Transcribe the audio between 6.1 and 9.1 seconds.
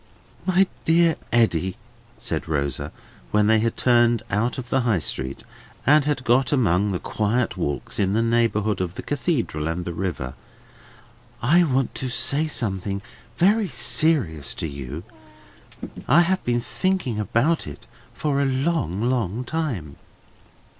got among the quiet walks in the neighbourhood of the